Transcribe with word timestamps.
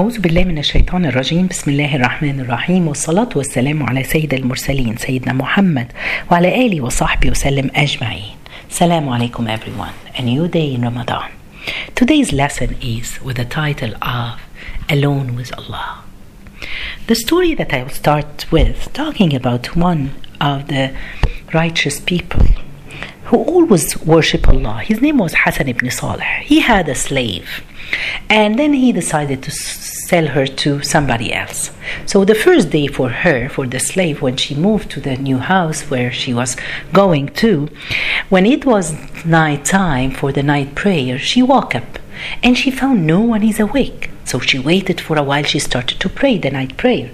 أعوذ 0.00 0.20
بالله 0.20 0.44
من 0.44 0.58
الشيطان 0.58 1.06
الرجيم 1.06 1.46
بسم 1.46 1.70
الله 1.70 1.96
الرحمن 1.96 2.40
الرحيم 2.40 2.88
والصلاة 2.88 3.28
والسلام 3.36 3.82
على 3.82 4.04
سيد 4.04 4.34
المرسلين 4.34 4.96
سيدنا 4.96 5.32
محمد 5.32 5.92
وعلى 6.30 6.66
آله 6.66 6.80
وصحبه 6.80 7.30
وسلم 7.30 7.70
أجمعين 7.74 8.36
Assalamu 8.70 9.10
alaikum 9.12 9.48
everyone 9.48 9.94
A 10.16 10.22
new 10.22 10.46
day 10.46 10.74
in 10.74 10.82
Ramadan 10.82 11.30
Today's 11.96 12.32
lesson 12.32 12.76
is 12.80 13.20
with 13.24 13.38
the 13.38 13.44
title 13.44 13.94
of 14.00 14.38
Alone 14.88 15.34
with 15.34 15.50
Allah 15.58 16.04
The 17.08 17.16
story 17.16 17.54
that 17.54 17.72
I 17.74 17.82
will 17.82 17.96
start 18.04 18.46
with 18.52 18.92
talking 18.92 19.34
about 19.34 19.74
one 19.74 20.12
of 20.40 20.68
the 20.68 20.94
righteous 21.52 21.98
people 21.98 22.46
who 23.24 23.36
always 23.36 23.86
worship 24.06 24.48
Allah. 24.48 24.80
His 24.90 25.02
name 25.02 25.18
was 25.18 25.34
Hassan 25.44 25.68
ibn 25.68 25.90
Saleh. 25.90 26.32
He 26.44 26.60
had 26.60 26.88
a 26.88 26.94
slave 26.94 27.62
and 28.28 28.58
then 28.58 28.72
he 28.72 28.92
decided 28.92 29.42
to 29.42 29.50
sell 29.50 30.26
her 30.28 30.46
to 30.46 30.82
somebody 30.82 31.32
else. 31.32 31.70
So 32.06 32.24
the 32.24 32.34
first 32.34 32.70
day 32.70 32.86
for 32.86 33.08
her, 33.08 33.48
for 33.48 33.66
the 33.66 33.80
slave, 33.80 34.22
when 34.22 34.36
she 34.36 34.54
moved 34.54 34.90
to 34.92 35.00
the 35.00 35.16
new 35.16 35.38
house 35.38 35.82
where 35.90 36.12
she 36.12 36.32
was 36.34 36.56
going 36.92 37.28
to, 37.42 37.68
when 38.28 38.46
it 38.46 38.64
was 38.64 38.94
night 39.24 39.64
time 39.64 40.10
for 40.10 40.32
the 40.32 40.42
night 40.42 40.74
prayer, 40.74 41.18
she 41.18 41.42
woke 41.42 41.74
up 41.74 41.98
and 42.42 42.56
she 42.56 42.70
found 42.70 43.06
no 43.06 43.20
one 43.20 43.42
is 43.42 43.60
awake. 43.60 44.10
So 44.24 44.40
she 44.40 44.58
waited 44.58 45.00
for 45.00 45.16
a 45.16 45.22
while. 45.22 45.44
She 45.44 45.58
started 45.58 46.00
to 46.00 46.08
pray 46.08 46.36
the 46.38 46.50
night 46.50 46.76
prayer. 46.76 47.10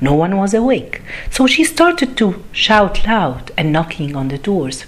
No 0.00 0.14
one 0.14 0.36
was 0.36 0.54
awake. 0.54 1.02
So 1.30 1.46
she 1.46 1.64
started 1.64 2.16
to 2.18 2.42
shout 2.52 3.06
loud 3.06 3.52
and 3.56 3.72
knocking 3.72 4.16
on 4.16 4.28
the 4.28 4.38
doors. 4.38 4.86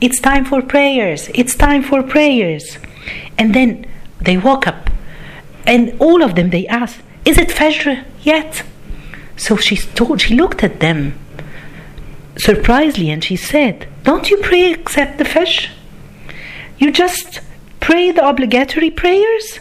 It's 0.00 0.20
time 0.20 0.44
for 0.44 0.62
prayers. 0.62 1.30
It's 1.34 1.54
time 1.54 1.82
for 1.82 2.02
prayers. 2.02 2.78
And 3.38 3.54
then 3.54 3.86
they 4.24 4.36
woke 4.36 4.66
up 4.66 4.90
and 5.66 5.94
all 6.00 6.22
of 6.22 6.34
them 6.34 6.50
they 6.50 6.66
asked, 6.66 7.00
Is 7.24 7.38
it 7.38 7.48
Fajr 7.48 8.04
yet? 8.22 8.62
So 9.36 9.56
she 9.56 9.76
told 9.76 10.20
she 10.20 10.34
looked 10.34 10.62
at 10.64 10.80
them 10.80 11.18
surprisingly 12.36 13.10
and 13.10 13.22
she 13.22 13.36
said, 13.36 13.88
Don't 14.02 14.30
you 14.30 14.38
pray 14.38 14.72
except 14.72 15.18
the 15.18 15.24
Fajr? 15.24 15.68
You 16.78 16.90
just 16.92 17.40
pray 17.80 18.10
the 18.10 18.26
obligatory 18.26 18.90
prayers? 18.90 19.60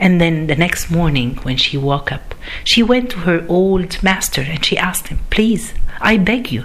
And 0.00 0.20
then 0.20 0.46
the 0.46 0.56
next 0.56 0.90
morning, 0.90 1.36
when 1.42 1.56
she 1.56 1.76
woke 1.76 2.10
up, 2.10 2.34
she 2.64 2.82
went 2.82 3.10
to 3.10 3.18
her 3.20 3.44
old 3.48 4.02
master 4.02 4.42
and 4.42 4.64
she 4.64 4.76
asked 4.76 5.08
him, 5.08 5.20
Please, 5.30 5.74
I 6.00 6.16
beg 6.16 6.50
you, 6.50 6.64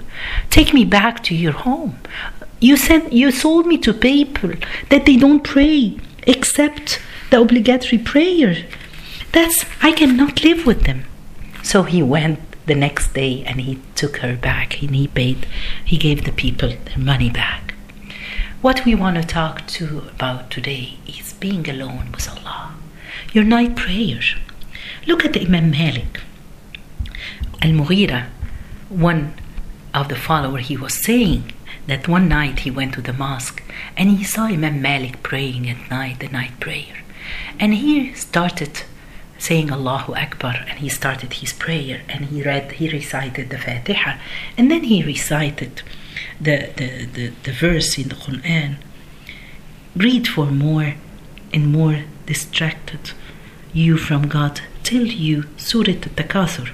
take 0.49 0.73
me 0.73 0.85
back 0.85 1.23
to 1.25 1.35
your 1.35 1.51
home. 1.51 1.99
You 2.59 2.75
sent 2.75 3.13
you 3.13 3.31
sold 3.31 3.65
me 3.67 3.77
to 3.79 3.93
people 3.93 4.51
that 4.89 5.05
they 5.05 5.15
don't 5.15 5.43
pray 5.43 5.97
except 6.29 7.01
the 7.31 7.41
obligatory 7.41 7.97
prayer. 7.97 8.55
That's 9.31 9.65
I 9.81 9.91
cannot 9.91 10.43
live 10.43 10.65
with 10.65 10.83
them. 10.83 11.05
So 11.63 11.83
he 11.83 12.01
went 12.03 12.39
the 12.67 12.75
next 12.75 13.13
day 13.13 13.43
and 13.45 13.59
he 13.59 13.79
took 13.95 14.17
her 14.17 14.35
back 14.35 14.81
and 14.81 14.95
he 14.95 15.07
paid 15.07 15.47
he 15.83 15.97
gave 15.97 16.23
the 16.23 16.31
people 16.31 16.69
their 16.85 16.99
money 16.99 17.31
back. 17.31 17.73
What 18.61 18.85
we 18.85 18.93
want 18.93 19.15
to 19.17 19.23
talk 19.23 19.65
to 19.77 20.03
about 20.15 20.51
today 20.51 20.99
is 21.07 21.33
being 21.33 21.67
alone 21.67 22.11
with 22.13 22.29
Allah. 22.29 22.75
Your 23.33 23.43
night 23.43 23.75
prayer. 23.75 24.21
Look 25.07 25.25
at 25.25 25.33
the 25.33 25.41
Imam 25.45 25.71
Malik. 25.71 26.19
Al 27.61 27.71
Mughira, 27.71 28.27
one 28.89 29.33
of 29.93 30.09
the 30.09 30.15
followers, 30.15 30.67
he 30.67 30.77
was 30.77 30.93
saying 31.05 31.51
that 31.87 32.07
one 32.07 32.27
night 32.27 32.59
he 32.59 32.71
went 32.71 32.93
to 32.93 33.01
the 33.01 33.13
mosque 33.13 33.61
and 33.97 34.09
he 34.09 34.23
saw 34.23 34.45
Imam 34.45 34.81
Malik 34.81 35.23
praying 35.23 35.69
at 35.69 35.89
night, 35.89 36.19
the 36.19 36.27
night 36.29 36.59
prayer. 36.59 37.03
And 37.59 37.73
he 37.73 38.13
started 38.13 38.83
saying 39.37 39.71
Allahu 39.71 40.13
Akbar 40.15 40.65
and 40.67 40.79
he 40.79 40.89
started 40.89 41.33
his 41.33 41.53
prayer 41.53 42.01
and 42.09 42.25
he 42.25 42.43
read, 42.43 42.73
he 42.73 42.89
recited 42.89 43.49
the 43.49 43.57
Fatiha 43.57 44.17
and 44.57 44.69
then 44.69 44.83
he 44.83 45.03
recited 45.03 45.81
the, 46.39 46.71
the, 46.75 47.05
the, 47.05 47.33
the 47.43 47.51
verse 47.51 47.97
in 47.97 48.09
the 48.09 48.15
Quran. 48.15 48.77
Read 49.95 50.27
for 50.27 50.47
more 50.47 50.95
and 51.53 51.71
more 51.71 52.03
distracted 52.25 53.11
you 53.73 53.97
from 53.97 54.27
God 54.27 54.61
till 54.83 55.05
you 55.05 55.45
Surat 55.57 56.01
Takathur. 56.01 56.69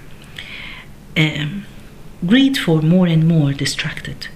Um, 1.17 1.65
read 2.21 2.57
for 2.57 2.81
more 2.81 3.07
and 3.07 3.27
more 3.27 3.53
distracted 3.53 4.27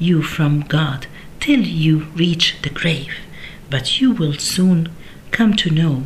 you 0.00 0.22
from 0.22 0.62
God 0.62 1.06
till 1.38 1.60
you 1.60 2.06
reach 2.16 2.56
the 2.62 2.70
grave. 2.70 3.14
But 3.68 4.00
you 4.00 4.12
will 4.12 4.34
soon 4.34 4.90
come 5.30 5.54
to 5.54 5.70
know, 5.70 6.04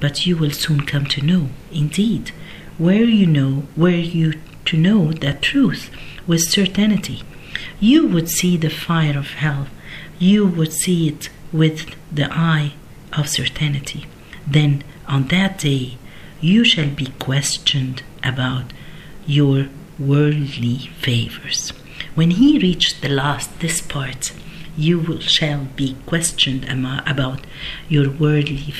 but 0.00 0.26
you 0.26 0.36
will 0.36 0.50
soon 0.50 0.80
come 0.82 1.06
to 1.06 1.22
know, 1.22 1.48
indeed, 1.72 2.32
where 2.76 3.04
you 3.04 3.26
know, 3.26 3.62
where 3.74 3.96
you 3.96 4.34
to 4.66 4.76
know 4.76 5.12
that 5.12 5.40
truth 5.40 5.90
with 6.26 6.42
certainty. 6.42 7.22
You 7.80 8.06
would 8.06 8.28
see 8.28 8.56
the 8.56 8.68
fire 8.68 9.18
of 9.18 9.30
hell, 9.30 9.68
you 10.18 10.46
would 10.46 10.72
see 10.72 11.08
it 11.08 11.30
with 11.52 11.94
the 12.12 12.28
eye 12.32 12.72
of 13.12 13.28
certainty. 13.28 14.06
Then 14.46 14.84
on 15.08 15.28
that 15.28 15.58
day 15.58 15.96
you 16.40 16.64
shall 16.64 16.90
be 16.90 17.12
questioned 17.18 18.02
about 18.22 18.72
your 19.26 19.68
worldly 19.98 20.90
favors. 21.00 21.72
When 22.16 22.30
he 22.30 22.58
reached 22.58 23.02
the 23.02 23.10
last 23.10 23.60
this 23.60 23.82
part, 23.82 24.32
you 24.74 25.20
shall 25.20 25.66
be 25.76 25.96
questioned 26.06 26.64
about 26.64 27.40
your 27.90 28.08
worldly 28.10 28.72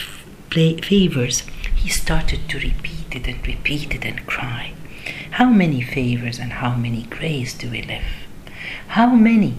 favors. 0.50 1.40
He 1.74 1.90
started 1.90 2.48
to 2.48 2.58
repeat 2.58 3.14
it 3.14 3.28
and 3.28 3.46
repeat 3.46 3.94
it 3.94 4.06
and 4.06 4.24
cry. 4.24 4.72
How 5.32 5.50
many 5.50 5.82
favors 5.82 6.38
and 6.38 6.50
how 6.50 6.76
many 6.76 7.02
grace 7.02 7.52
do 7.52 7.70
we 7.70 7.82
live? 7.82 8.06
How 8.88 9.14
many? 9.14 9.56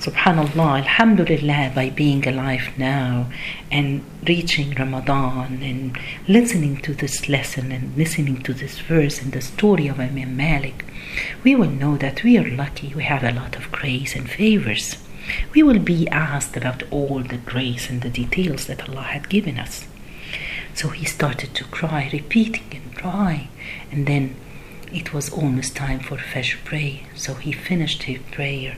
Subhanallah, 0.00 0.82
Alhamdulillah, 0.82 1.72
by 1.74 1.90
being 1.90 2.26
alive 2.28 2.70
now 2.78 3.26
and 3.68 4.04
reaching 4.24 4.70
Ramadan 4.70 5.60
and 5.60 5.98
listening 6.28 6.76
to 6.82 6.94
this 6.94 7.28
lesson 7.28 7.72
and 7.72 7.96
listening 7.96 8.40
to 8.44 8.54
this 8.54 8.78
verse 8.78 9.20
and 9.20 9.32
the 9.32 9.40
story 9.40 9.88
of 9.88 9.98
Imam 9.98 10.36
Malik, 10.36 10.84
we 11.42 11.56
will 11.56 11.70
know 11.70 11.96
that 11.96 12.22
we 12.22 12.38
are 12.38 12.48
lucky, 12.48 12.94
we 12.94 13.02
have 13.02 13.24
a 13.24 13.32
lot 13.32 13.56
of 13.56 13.72
grace 13.72 14.14
and 14.14 14.30
favors. 14.30 14.98
We 15.52 15.64
will 15.64 15.80
be 15.80 16.06
asked 16.10 16.56
about 16.56 16.84
all 16.92 17.18
the 17.24 17.38
grace 17.38 17.90
and 17.90 18.00
the 18.00 18.08
details 18.08 18.66
that 18.68 18.88
Allah 18.88 19.02
had 19.02 19.28
given 19.28 19.58
us. 19.58 19.84
So 20.74 20.90
he 20.90 21.06
started 21.06 21.54
to 21.56 21.64
cry, 21.64 22.08
repeating 22.12 22.70
and 22.70 22.94
cry, 22.94 23.48
and 23.90 24.06
then 24.06 24.36
it 24.92 25.12
was 25.12 25.28
almost 25.32 25.74
time 25.74 25.98
for 25.98 26.18
Fajr 26.18 26.64
prayer. 26.64 27.00
So 27.16 27.34
he 27.34 27.50
finished 27.50 28.04
his 28.04 28.20
prayer. 28.30 28.76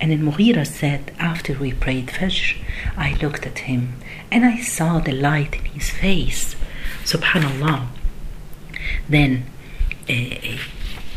And 0.00 0.10
then 0.10 0.22
Mughira 0.22 0.66
said, 0.66 1.12
after 1.18 1.54
we 1.54 1.72
prayed 1.72 2.08
Fajr, 2.08 2.58
I 2.96 3.14
looked 3.14 3.46
at 3.46 3.58
him 3.60 3.94
and 4.30 4.44
I 4.44 4.60
saw 4.60 4.98
the 4.98 5.12
light 5.12 5.54
in 5.56 5.64
his 5.66 5.90
face. 5.90 6.56
Subhanallah. 7.04 7.88
Then 9.08 9.44
uh, 10.08 10.58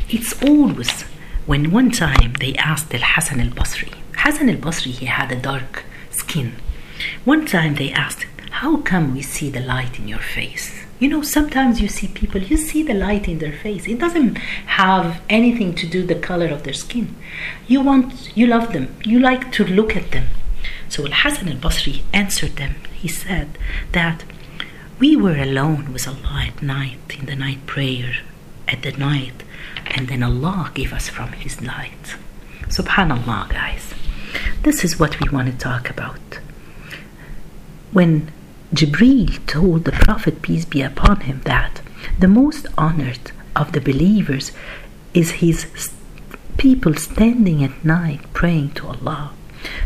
it's 0.09 0.41
always 0.41 1.03
when 1.45 1.71
one 1.71 1.91
time 1.91 2.33
they 2.39 2.55
asked 2.55 2.93
Al 2.93 3.01
Hassan 3.03 3.39
al 3.39 3.49
Basri. 3.49 3.93
Hassan 4.17 4.49
al 4.49 4.57
Basri, 4.57 4.91
he 4.91 5.05
had 5.05 5.31
a 5.31 5.35
dark 5.35 5.83
skin. 6.11 6.53
One 7.25 7.45
time 7.45 7.75
they 7.75 7.91
asked, 7.91 8.25
How 8.61 8.77
come 8.77 9.13
we 9.13 9.21
see 9.21 9.49
the 9.49 9.59
light 9.59 9.99
in 9.99 10.07
your 10.07 10.19
face? 10.19 10.86
You 10.99 11.09
know, 11.09 11.21
sometimes 11.21 11.79
you 11.79 11.87
see 11.87 12.07
people, 12.07 12.41
you 12.41 12.57
see 12.57 12.81
the 12.81 12.93
light 12.93 13.27
in 13.27 13.37
their 13.39 13.53
face. 13.53 13.87
It 13.87 13.99
doesn't 13.99 14.37
have 14.37 15.21
anything 15.29 15.75
to 15.75 15.87
do 15.87 16.05
the 16.05 16.15
color 16.15 16.47
of 16.47 16.63
their 16.63 16.73
skin. 16.73 17.15
You 17.67 17.81
want, 17.81 18.35
you 18.35 18.47
love 18.47 18.73
them, 18.73 18.95
you 19.03 19.19
like 19.19 19.51
to 19.53 19.63
look 19.63 19.95
at 19.95 20.11
them. 20.11 20.27
So 20.89 21.05
Al 21.05 21.11
Hassan 21.11 21.49
al 21.49 21.57
Basri 21.57 22.01
answered 22.13 22.55
them. 22.55 22.75
He 22.93 23.07
said 23.07 23.57
that 23.91 24.23
we 24.99 25.15
were 25.15 25.37
alone 25.37 25.93
with 25.93 26.07
Allah 26.07 26.45
at 26.47 26.63
night, 26.63 27.15
in 27.19 27.27
the 27.27 27.35
night 27.35 27.65
prayer, 27.67 28.13
at 28.67 28.81
the 28.81 28.91
night, 28.93 29.43
and 29.85 30.07
then 30.07 30.23
Allah 30.23 30.71
gave 30.73 30.93
us 30.93 31.09
from 31.09 31.33
His 31.33 31.61
light. 31.61 32.15
Subhanallah, 32.69 33.49
guys. 33.49 33.93
This 34.63 34.83
is 34.83 34.99
what 34.99 35.19
we 35.19 35.29
want 35.29 35.51
to 35.51 35.57
talk 35.57 35.89
about. 35.89 36.39
When 37.91 38.31
Jibreel 38.73 39.45
told 39.45 39.85
the 39.85 39.93
Prophet, 39.93 40.41
peace 40.41 40.65
be 40.65 40.81
upon 40.81 41.21
him, 41.21 41.41
that 41.45 41.81
the 42.19 42.27
most 42.27 42.67
honored 42.77 43.31
of 43.55 43.71
the 43.71 43.79
believers 43.79 44.51
is 45.13 45.39
his 45.39 45.93
people 46.57 46.93
standing 46.95 47.63
at 47.63 47.85
night 47.85 48.21
praying 48.33 48.71
to 48.71 48.87
Allah. 48.87 49.31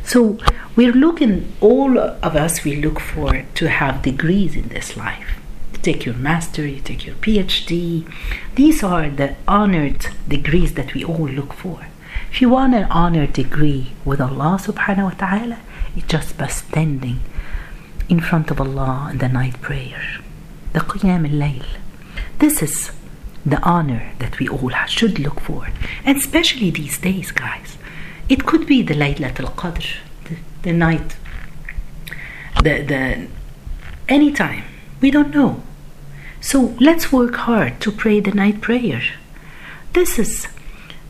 So 0.04 0.40
we're 0.76 0.94
looking, 0.94 1.52
all 1.62 1.98
of 2.00 2.36
us, 2.36 2.64
we 2.64 2.76
look 2.76 3.00
for 3.00 3.46
to 3.56 3.70
have 3.70 4.02
degrees 4.02 4.56
in 4.56 4.70
this 4.70 4.98
life. 4.98 5.40
You 5.74 5.80
take 5.80 6.06
your 6.06 6.16
master, 6.16 6.66
you 6.66 6.82
take 6.82 7.06
your 7.06 7.16
PhD. 7.16 8.12
These 8.56 8.84
are 8.84 9.10
the 9.10 9.36
honored 9.48 10.08
degrees 10.28 10.74
that 10.74 10.94
we 10.94 11.04
all 11.04 11.28
look 11.30 11.54
for. 11.54 11.88
If 12.32 12.42
you 12.42 12.50
want 12.50 12.74
an 12.74 12.86
honored 12.86 13.34
degree 13.34 13.92
with 14.06 14.20
Allah 14.22 14.58
subhanahu 14.62 15.04
wa 15.04 15.10
ta'ala, 15.12 15.60
it's 15.96 16.08
just 16.08 16.38
by 16.38 16.48
standing 16.48 17.20
in 18.12 18.20
front 18.20 18.52
of 18.52 18.60
Allah 18.60 19.10
in 19.12 19.20
the 19.20 19.30
night 19.30 19.58
prayer. 19.62 20.04
The 20.74 20.82
Qiyam 20.82 21.24
al-Layl. 21.32 21.66
This 22.40 22.62
is 22.62 22.92
the 23.46 23.62
honor 23.62 24.12
that 24.20 24.38
we 24.38 24.50
all 24.50 24.76
should 24.88 25.18
look 25.18 25.40
for. 25.40 25.70
And 26.04 26.18
especially 26.18 26.70
these 26.72 26.98
days, 27.00 27.32
guys. 27.32 27.78
It 28.28 28.46
could 28.46 28.68
be 28.68 28.82
the 28.82 28.94
Laylat 28.94 29.40
al-Qadr, 29.40 29.88
the, 30.26 30.36
the 30.64 30.74
night, 30.74 31.16
the, 32.66 32.74
the, 32.92 33.28
anytime. 34.10 34.64
We 35.00 35.10
don't 35.10 35.34
know. 35.34 35.64
So 36.42 36.76
let's 36.80 37.14
work 37.14 37.36
hard 37.36 37.80
to 37.82 37.92
pray 37.92 38.20
the 38.20 38.32
night 38.32 38.60
prayer. 38.60 39.02
This 39.94 40.20
is 40.20 40.48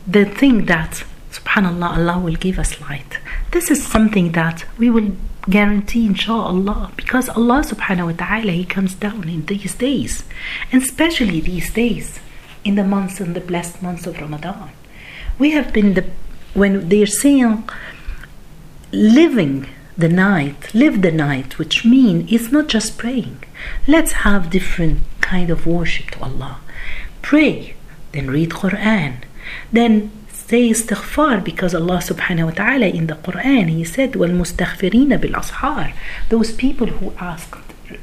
the 0.06 0.24
thing 0.24 0.66
that, 0.66 1.04
subhanAllah, 1.32 1.96
Allah 1.98 2.18
will 2.20 2.36
give 2.36 2.58
us 2.60 2.80
light. 2.80 3.18
This 3.50 3.70
is 3.70 3.84
something 3.84 4.32
that 4.32 4.66
we 4.78 4.88
will 4.88 5.12
guarantee 5.48 6.06
inshallah 6.06 6.92
because 6.96 7.28
Allah 7.28 7.62
subhanahu 7.62 8.06
wa 8.06 8.26
ta'ala 8.26 8.52
he 8.52 8.64
comes 8.64 8.94
down 8.94 9.28
in 9.28 9.44
these 9.46 9.74
days 9.74 10.24
and 10.70 10.82
especially 10.82 11.40
these 11.40 11.72
days 11.72 12.20
in 12.64 12.76
the 12.76 12.84
months 12.84 13.20
and 13.20 13.34
the 13.34 13.40
blessed 13.40 13.82
months 13.82 14.06
of 14.06 14.20
Ramadan. 14.20 14.70
We 15.38 15.50
have 15.50 15.72
been 15.72 15.94
the 15.94 16.06
when 16.54 16.88
they're 16.88 17.06
saying 17.06 17.68
living 18.92 19.66
the 19.96 20.08
night 20.08 20.72
live 20.74 21.02
the 21.02 21.10
night 21.10 21.58
which 21.58 21.84
mean 21.84 22.26
it's 22.30 22.52
not 22.52 22.68
just 22.68 22.98
praying. 22.98 23.42
Let's 23.88 24.12
have 24.26 24.50
different 24.50 25.00
kind 25.20 25.50
of 25.50 25.66
worship 25.66 26.10
to 26.12 26.22
Allah. 26.22 26.60
Pray 27.20 27.74
then 28.12 28.30
read 28.30 28.50
Quran 28.50 29.24
then 29.72 30.10
say 30.41 30.69
istighfar 30.69 31.43
because 31.43 31.75
Allah 31.75 31.97
subhanahu 31.97 32.45
wa 32.45 32.51
ta'ala 32.51 32.87
in 32.87 33.07
the 33.07 33.15
Quran 33.15 33.69
he 33.69 33.83
said 33.83 34.13
وَالْمُسْتَغْفِرِينَ 34.13 35.11
بِالْأَصْحَارِ 35.19 35.93
those 36.29 36.51
people 36.53 36.87
who 36.87 37.13
ask 37.19 37.57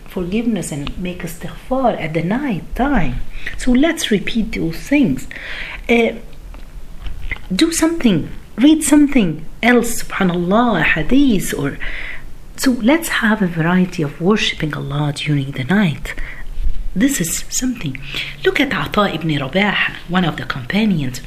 forgiveness 0.09 0.71
and 0.73 0.97
make 0.99 1.21
istighfar 1.23 1.99
at 2.01 2.13
the 2.15 2.23
night 2.23 2.65
time 2.75 3.17
so 3.57 3.73
let's 3.73 4.11
repeat 4.11 4.53
those 4.53 4.77
things 4.77 5.27
uh, 5.89 6.13
do 7.55 7.73
something 7.73 8.29
read 8.57 8.83
something 8.83 9.45
else 9.63 10.03
subhanallah 10.03 10.81
a 10.81 10.85
hadith 10.85 11.53
or 11.55 11.79
so 12.57 12.73
let's 12.91 13.09
have 13.09 13.43
a 13.43 13.47
variety 13.47 14.03
of 14.03 14.21
worshipping 14.21 14.75
Allah 14.75 15.13
during 15.17 15.51
the 15.53 15.65
night 15.65 16.15
this 16.95 17.21
is 17.21 17.45
something 17.49 18.01
look 18.45 18.61
at 18.61 18.73
Ata 18.73 19.13
ibn 19.15 19.31
Rabah 19.37 19.97
one 20.09 20.25
of 20.25 20.37
the 20.37 20.45
companions 20.45 21.21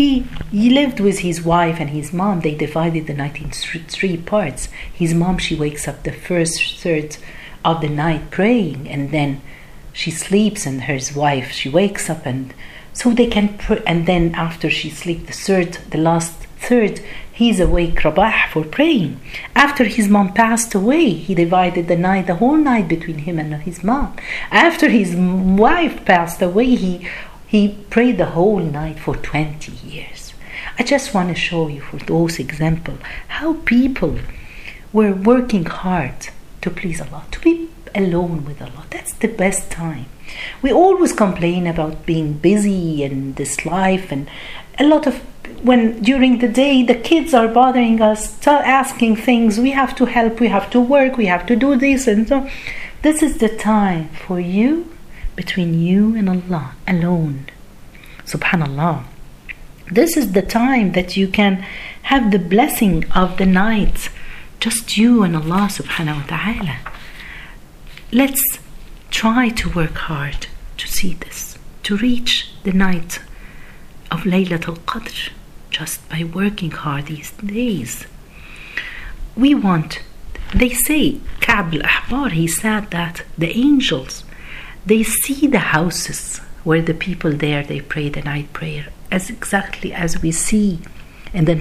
he, 0.00 0.24
he 0.50 0.70
lived 0.70 0.98
with 0.98 1.18
his 1.18 1.42
wife 1.42 1.78
and 1.78 1.90
his 1.90 2.10
mom. 2.10 2.40
They 2.40 2.54
divided 2.54 3.06
the 3.06 3.12
night 3.12 3.38
in 3.38 3.50
three 3.50 4.16
parts. 4.16 4.70
His 4.94 5.12
mom, 5.12 5.36
she 5.36 5.54
wakes 5.54 5.86
up 5.86 6.04
the 6.04 6.12
first 6.12 6.80
third 6.80 7.18
of 7.66 7.82
the 7.82 7.90
night 7.90 8.30
praying, 8.30 8.88
and 8.88 9.10
then 9.10 9.42
she 9.92 10.10
sleeps, 10.10 10.64
and 10.64 10.84
her 10.84 10.98
wife, 11.14 11.50
she 11.50 11.68
wakes 11.68 12.08
up, 12.08 12.24
and 12.24 12.54
so 12.94 13.10
they 13.10 13.26
can. 13.26 13.58
Pr- 13.58 13.84
and 13.86 14.06
then 14.06 14.34
after 14.34 14.70
she 14.70 14.88
sleeps, 14.88 15.26
the 15.26 15.34
third, 15.34 15.72
the 15.90 15.98
last 15.98 16.32
third, 16.56 17.02
he's 17.30 17.60
awake, 17.60 18.02
Rabah, 18.02 18.48
for 18.52 18.64
praying. 18.64 19.20
After 19.54 19.84
his 19.84 20.08
mom 20.08 20.32
passed 20.32 20.74
away, 20.74 21.10
he 21.10 21.34
divided 21.34 21.88
the 21.88 21.96
night, 21.96 22.26
the 22.26 22.36
whole 22.36 22.56
night 22.56 22.88
between 22.88 23.18
him 23.18 23.38
and 23.38 23.52
his 23.68 23.84
mom. 23.84 24.16
After 24.50 24.88
his 24.88 25.14
wife 25.14 26.06
passed 26.06 26.40
away, 26.40 26.74
he 26.74 27.06
he 27.50 27.76
prayed 27.90 28.16
the 28.16 28.26
whole 28.26 28.60
night 28.60 29.00
for 29.00 29.16
20 29.16 29.72
years. 29.84 30.34
I 30.78 30.84
just 30.84 31.12
want 31.12 31.30
to 31.30 31.34
show 31.34 31.66
you 31.66 31.80
for 31.80 31.96
those 31.96 32.38
examples 32.38 33.00
how 33.26 33.54
people 33.64 34.20
were 34.92 35.12
working 35.12 35.64
hard 35.64 36.28
to 36.60 36.70
please 36.70 37.00
Allah, 37.00 37.24
to 37.32 37.40
be 37.40 37.68
alone 37.92 38.44
with 38.44 38.62
Allah. 38.62 38.84
That's 38.90 39.14
the 39.14 39.26
best 39.26 39.68
time. 39.68 40.06
We 40.62 40.72
always 40.72 41.12
complain 41.12 41.66
about 41.66 42.06
being 42.06 42.34
busy 42.34 43.02
in 43.02 43.34
this 43.34 43.66
life 43.66 44.12
and 44.12 44.30
a 44.78 44.84
lot 44.84 45.08
of 45.08 45.16
when 45.64 46.00
during 46.02 46.38
the 46.38 46.46
day 46.46 46.84
the 46.84 46.94
kids 46.94 47.34
are 47.34 47.48
bothering 47.48 48.00
us, 48.00 48.46
asking 48.46 49.16
things, 49.16 49.58
we 49.58 49.72
have 49.72 49.96
to 49.96 50.04
help, 50.04 50.38
we 50.38 50.46
have 50.46 50.70
to 50.70 50.80
work, 50.80 51.16
we 51.16 51.26
have 51.26 51.46
to 51.46 51.56
do 51.56 51.74
this 51.74 52.06
and 52.06 52.28
so. 52.28 52.48
This 53.02 53.24
is 53.24 53.38
the 53.38 53.48
time 53.48 54.10
for 54.10 54.38
you 54.38 54.88
between 55.42 55.72
you 55.88 56.02
and 56.18 56.28
Allah 56.28 56.66
alone. 56.86 57.38
Subhanallah. 58.32 58.96
This 59.98 60.12
is 60.20 60.26
the 60.32 60.46
time 60.62 60.88
that 60.92 61.16
you 61.18 61.26
can 61.38 61.54
have 62.12 62.24
the 62.30 62.44
blessing 62.54 62.96
of 63.22 63.28
the 63.38 63.46
night, 63.46 63.98
just 64.64 64.98
you 64.98 65.22
and 65.24 65.34
Allah 65.40 65.64
subhanahu 65.78 66.20
wa 66.20 66.26
ta'ala. 66.34 66.76
Let's 68.12 68.44
try 69.10 69.44
to 69.60 69.66
work 69.80 69.96
hard 70.10 70.40
to 70.80 70.86
see 70.96 71.14
this, 71.24 71.56
to 71.86 71.96
reach 71.96 72.32
the 72.66 72.76
night 72.86 73.12
of 74.14 74.20
Laylatul 74.32 74.80
Qadr 74.90 75.30
just 75.70 75.96
by 76.10 76.20
working 76.40 76.72
hard 76.72 77.06
these 77.06 77.30
days. 77.32 77.92
We 79.42 79.54
want, 79.54 80.02
they 80.54 80.72
say, 80.86 81.20
Ka'b 81.40 81.72
al-Ahbar, 81.76 82.32
he 82.32 82.46
said 82.46 82.90
that 82.90 83.22
the 83.38 83.52
angels 83.66 84.24
they 84.86 85.02
see 85.02 85.46
the 85.46 85.58
houses 85.58 86.38
where 86.64 86.82
the 86.82 86.94
people 86.94 87.32
there 87.32 87.62
they 87.62 87.80
pray 87.80 88.08
the 88.08 88.22
night 88.22 88.52
prayer 88.52 88.86
as 89.10 89.30
exactly 89.30 89.92
as 89.92 90.22
we 90.22 90.30
see 90.30 90.80
in 91.32 91.44
the 91.44 91.54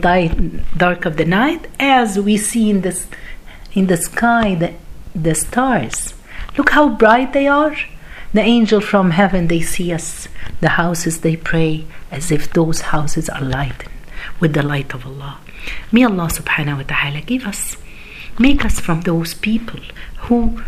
dark 0.77 1.05
of 1.05 1.17
the 1.17 1.25
night 1.25 1.67
as 1.79 2.19
we 2.19 2.37
see 2.37 2.69
in 2.69 2.81
this 2.81 3.07
in 3.73 3.87
the 3.87 3.97
sky 3.97 4.55
the, 4.55 4.73
the 5.15 5.35
stars. 5.35 6.13
Look 6.57 6.71
how 6.71 6.89
bright 6.89 7.33
they 7.33 7.47
are. 7.47 7.75
The 8.33 8.41
angel 8.41 8.81
from 8.81 9.11
heaven 9.11 9.47
they 9.47 9.61
see 9.61 9.93
us. 9.93 10.27
The 10.61 10.69
houses 10.69 11.21
they 11.21 11.35
pray 11.35 11.85
as 12.11 12.31
if 12.31 12.51
those 12.51 12.81
houses 12.81 13.29
are 13.29 13.41
lighted 13.41 13.89
with 14.39 14.53
the 14.53 14.63
light 14.63 14.93
of 14.93 15.05
Allah. 15.05 15.39
May 15.91 16.03
Allah 16.03 16.29
subhanahu 16.31 16.77
wa 16.77 16.83
ta'ala 16.83 17.21
give 17.21 17.45
us 17.45 17.77
make 18.39 18.63
us 18.63 18.79
from 18.79 19.01
those 19.01 19.33
people 19.33 19.81
who 20.25 20.61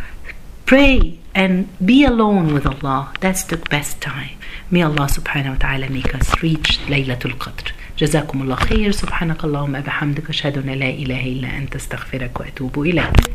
pray 0.72 1.20
and 1.36 1.68
be 1.86 2.06
alone 2.06 2.54
with 2.54 2.66
Allah. 2.66 3.12
That's 3.20 3.44
the 3.44 3.58
best 3.58 4.00
time. 4.00 4.38
May 4.74 4.84
Allah 4.84 5.08
subhanahu 5.18 5.56
wa 5.56 5.62
ta'ala 5.64 5.90
make 5.90 6.16
us 6.16 6.42
reach 6.42 6.80
Laylatul 6.88 7.36
Qadr. 7.44 7.72
جزاكم 7.98 8.42
الله 8.42 8.56
خير 8.56 8.92
سبحانك 8.92 9.44
اللهم 9.44 9.80
بحمدك 9.80 10.30
أشهد 10.30 10.58
أن 10.58 10.70
لا 10.70 10.90
إله 10.90 11.26
إلا 11.26 11.58
أنت 11.58 11.76
استغفرك 11.76 12.40
وأتوب 12.40 12.80
إليك 12.82 13.32